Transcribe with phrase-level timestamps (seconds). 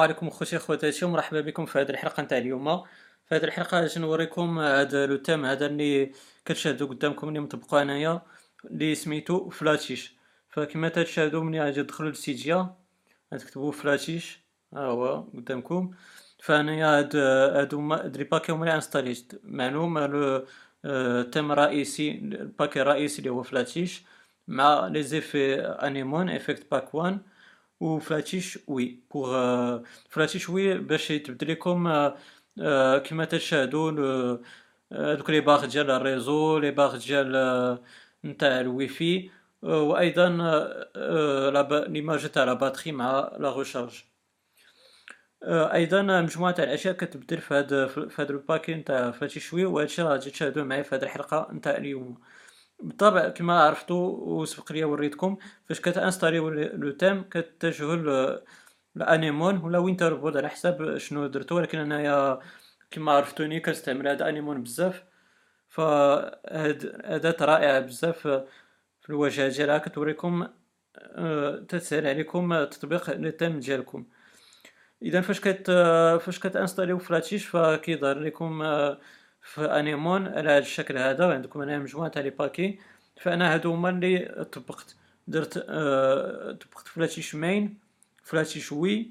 [0.00, 2.84] عليكم خوتي اخواتاتي ومرحبا بكم في هذه الحلقة نتاع اليوم.
[3.26, 6.12] في هذه الحلقة غادي نوريكم هذا le thème هذا اللي
[6.44, 8.22] كتشاهدوا قدامكم اللي مطبقوا أنايا
[8.64, 10.16] اللي سميتو Flatish.
[10.48, 12.76] فكما تشاهدوا ملي غادي تدخلوا لل Cydia
[13.34, 14.40] غتكتبوا Flatish.
[14.74, 15.90] ها هو قدامكم.
[16.42, 20.46] فأنايا هاد هادو les paquets هما اللي انستاليت معلوم le
[21.22, 24.04] thème رئيسي ال paquet الرئيسي اللي هو Flatish
[24.48, 27.18] مع les effets Anemone Effect Pack 1
[27.80, 29.78] و Flatish UI pour
[30.10, 32.08] Flatish UI باش يتبدل لكم
[33.06, 33.90] كما تشاهدوا
[34.92, 37.78] دوك les barres ديال ال réseau les barres ديال
[38.24, 39.30] نتاع الويفي
[39.62, 40.28] وأيضا
[41.88, 44.04] l'image تاع la batterie مع la recharge
[45.44, 50.02] أيضا مجموعه تاع الاشياء كتبدل في هذا في هذا ال paquet نتاع Flatish UI وهادشي
[50.02, 52.18] راه غادي تشاهدوه معايا في هذه الحلقة نتاع اليوم
[52.82, 55.36] بالطبع كما عرفتوا وسبق لي وريتكم
[55.68, 58.38] فاش كتانستاليو le thème كتجهوا
[58.96, 62.40] ال Anemone ولا WinterBoard على حساب شنو درتو ولكن انايا
[62.90, 65.04] كما عرفتوني كنستعمل هذا Anemone بزاف.
[65.68, 68.18] فهاد اداة رائعة بزاف
[69.00, 69.78] في الواجهة ديالها.
[69.78, 70.48] كتوريكم
[70.98, 74.06] آه، تسهل عليكم تطبيق les thèmes ديالكم.
[75.02, 75.70] اذا فاش كت
[76.20, 79.00] فاش كتانستاليو Flatish فكيظهر لكم آه،
[79.42, 82.78] في Anemone على هذا الشكل هذا وعندكم هنا مجموعة تاع les paquets.
[83.20, 84.96] فأنا هادو هما اللي طبقت.
[85.28, 87.78] درت آه طبقت Main
[88.24, 89.10] Flatish UI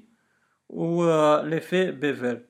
[0.68, 1.04] و
[1.40, 2.40] les effets Bevel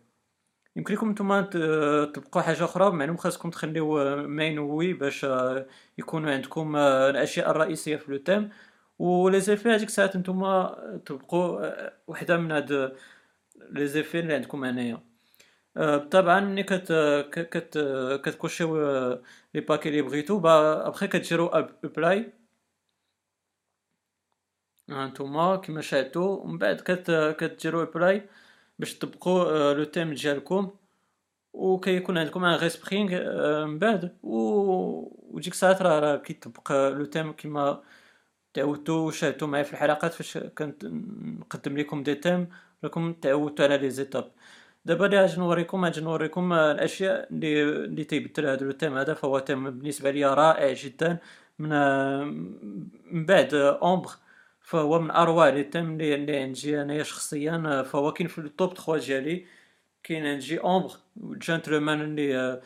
[0.76, 5.66] يمكن لكم نتوما تطبقوا حاجة أخرى؟ معلوم خاصكم تخليو Main UI باش آه
[5.98, 8.50] يكونوا عندكم آه الأشياء الرئيسية في le thème
[8.98, 12.96] و les effets هذيك الساعات نتوما تطبقوا آه، وحدة من هاد
[13.70, 15.07] les effets اللي عندكم هنايا.
[16.10, 16.92] طبعا كت
[17.32, 17.78] كت
[18.24, 18.76] كتكوشيو
[19.54, 22.32] les paquets لي بغيتو أبخي كديرو apply
[24.90, 28.28] هانتوما كيما شاهدتو ومن بعد كت كديرو apply
[28.78, 30.70] باش تطبقوا le thème ديالكم
[31.52, 33.10] وكيكون عندكم un respring
[33.66, 34.18] من بعد.
[34.22, 37.82] و ديك الساعات راه راه كيطبق le thème كيما
[38.54, 42.48] تعودتو وشاهدتو معايا في الحلقات فاش كنت نقدم لكم des thèmes
[42.84, 44.32] راكم تعودتو على les étapes.
[44.88, 49.38] دابا اللي غادي نوريكم؟ غادي نوريكم؟ الأشياء اللي اللي تيبدل هذا le thème هذا فهو
[49.38, 51.18] thème بالنسبة لي رائع جدا
[51.58, 51.68] من
[53.12, 54.10] من بعد Ombre
[54.60, 58.74] فهو من أروع les thèmes اللي, اللي عندي أنايا شخصيا فهو كاين في ال top
[58.74, 59.46] 3 ديالي
[60.02, 62.60] كاين عندي Ombre Gentleman اللي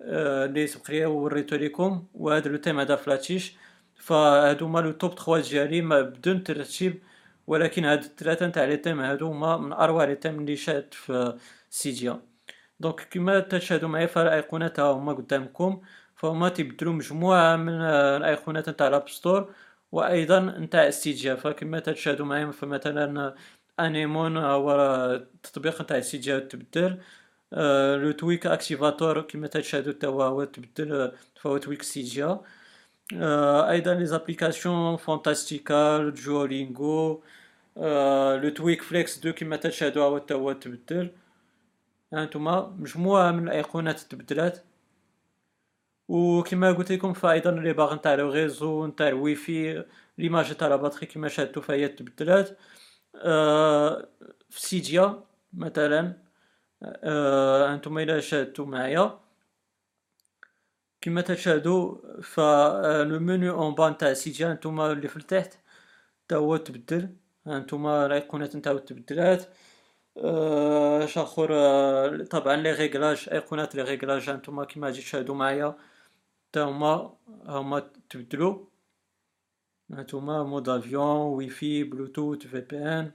[0.00, 3.56] اللي سبق ليا وريتو لكم وهذا le thème هذا Flatish
[3.96, 7.02] فهادو هما le top 3 ديالي بدون ترتيب
[7.46, 11.38] ولكن هاد الثلاثه نتاع les thèmes هادو هما من أروع les thèmes اللي شاهدت في
[11.70, 12.22] Cydia
[12.80, 15.82] donc كما تشاهدوا معايا فالايقونات هما قدامكم
[16.16, 19.54] فهما تيبدلوا مجموعة من الايقونات نتاع ال App Store
[19.92, 23.34] وأيضا نتاع Cydia فكما تشاهدوا معايا فمثلا
[23.80, 24.72] Anemone هو
[25.14, 26.98] التطبيق نتاع Cydia تبدل
[28.02, 32.40] le tweak Activator كما تشاهدوا حتى هو تبدل فهو tweak Cydia
[33.70, 37.22] أيضا les applications Fantastical Duolingo
[38.42, 41.10] le tweak Flex deux كما تشاهدوا هو هو تبدل
[42.12, 44.58] هانتوما مجموعة من الايقونات تبدلات
[46.08, 49.84] وكما قلت لكم فايضا les barres نتاع le réseau نتاع ال WiFi
[50.18, 52.58] l'image تاع la batterie كما شاهدتو فهي تبدلات
[53.16, 54.08] آه
[54.50, 56.16] في Cydia مثلا
[56.82, 59.20] آه أنتم إلى شاهدتو معايا
[61.02, 61.96] كما تشاهدوا
[63.04, 65.58] le menu en bas نتاع سيديا نتوما اللي في التحت
[66.28, 69.44] تا هو تبدل هانتوما الايقونات نتاعو تبدلات
[71.04, 71.48] اش اخر
[72.24, 75.76] طبعا لي ريغلاج ايقونات les réglages هانتوما كيما غادي تشاهدوا معايا
[76.52, 78.66] تا هما هما تبدلوا
[79.92, 83.12] هانتوما mode avion Wi-Fi Bluetooth VPN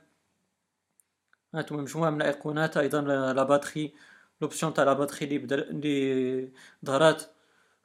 [1.55, 3.01] هانتوما مجموعه من الايقونات أيضا
[3.33, 3.93] la batterie
[4.41, 6.51] l'option تاع la batterie اللي بدل اللي
[6.85, 7.36] ظهرات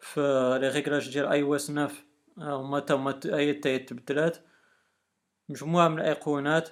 [0.02, 0.20] في
[0.60, 1.90] les réglages ديال iOS 9
[2.38, 4.38] هما تا هما هي تبدلات.
[5.48, 6.68] مجموعة من الايقونات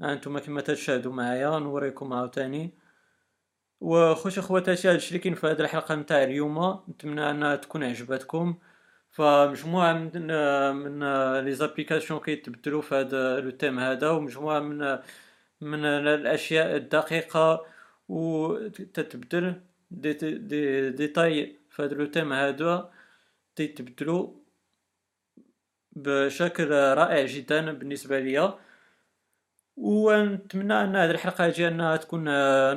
[0.00, 2.74] هانتوما كما تشاهدوا معايا نوريكم عاوتاني.
[3.80, 6.84] وخوش اخواتاتي هادشي اللي كاين في هذه الحلقة نتاع اليوم.
[6.88, 8.58] نتمنى أنها تكون عجبتكم.
[9.10, 10.10] فمجموعة من
[10.76, 11.00] من
[11.44, 14.10] les applications كيتبدلوا في هذا le thème هذا.
[14.10, 14.98] ومجموعة من
[15.60, 17.66] من الأشياء الدقيقة.
[18.08, 19.60] و تتبدل
[19.90, 22.90] دي دي ديتاي هذا لو هذا
[23.56, 24.34] تيتبدلوا
[25.92, 28.58] بشكل رائع جدا بالنسبة ليا.
[29.76, 32.24] ونتمنى أن هذه الحلقة ديالنا تكون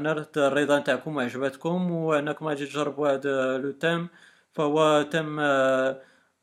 [0.04, 4.10] نالت الرضا نتاعكم وعجبتكم وأنكم غادي تجربوا هذا le thème
[4.54, 5.40] فهو تيم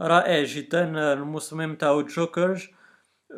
[0.01, 2.69] رائع جدا المصمم تاعو جوكرز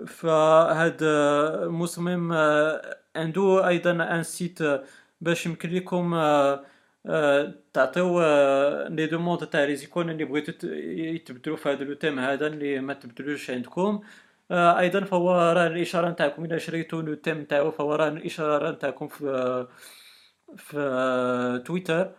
[0.06, 2.32] فهاد المصمم
[3.16, 4.58] عنده أيضا un site
[5.20, 6.14] باش يمكن لكم
[7.72, 8.20] تعطيو
[8.88, 12.94] les demandes تاع les icônes اللي بغيتو يتبدلو في هذا le thème هذا اللي ما
[12.94, 14.00] تبدلوش عندكم.
[14.52, 16.44] أيضا فهو راه الإشارة نتاعكم.
[16.44, 19.66] إلى شريتو le thème نتاعو فهو راه الإشارة نتاعكم في
[20.56, 22.12] في تويتر.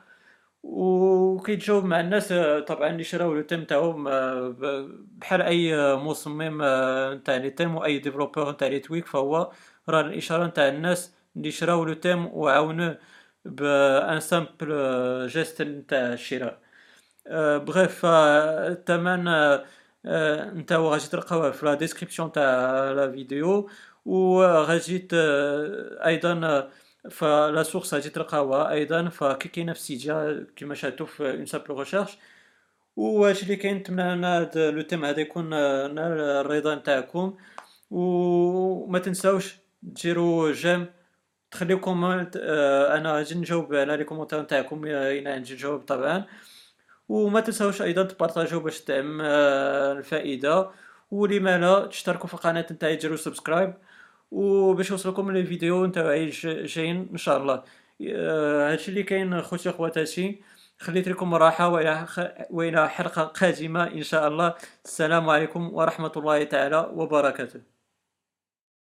[0.63, 2.33] وكيتجاوب مع الناس
[2.67, 4.03] طبعا اللي شراو le thème تاعهم
[5.19, 6.61] بحال أي مصمم
[7.13, 9.51] نتاع les thèmes وأي développeur نتاع les tweaks فهو
[9.89, 12.97] راه الإشارة نتاع الناس اللي شراو le thème وعاونوه.
[13.45, 16.59] ب un simple geste نتاع الشراء
[17.65, 19.23] bref الثمن
[20.59, 23.69] نتاعو غادي تلقاوه في la description تاع la vidéo
[24.05, 25.07] وغادي
[26.05, 26.69] أيضا
[27.11, 32.17] ف la source غادي تلقاوها أيضا فكي في سيجا كيما شاهدتو في une simple recherche
[32.95, 37.37] واش اللي كاين نتمنى هذا le thème هذا يكون نال الرضا نتاعكم.
[37.91, 40.87] وما تنساوش ديروا j'aime
[41.53, 42.37] تخليو comment
[42.97, 46.25] أنا غادي نجاوب على les commentaires نتاعكم إلى عندي الجواب طبعا.
[47.09, 50.69] وما تنساوش أيضا تبارطاجيو باش تعم الفائدة.
[51.11, 53.73] ولما لا تشتركوا في القناه نتاعي ديروا subscribe.
[54.31, 56.29] وباش يوصلكم les vidéos نتاعي
[56.65, 57.63] جايين إن شاء الله.
[58.71, 60.41] هادشي اللي كاين خوتي خواتاتي
[60.79, 61.69] خليت لكم راحة
[62.49, 64.53] وإلى حلقة قادمة إن شاء الله.
[64.85, 67.72] السلام عليكم ورحمة الله تعالى وبركاته.